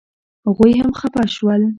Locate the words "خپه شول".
0.99-1.61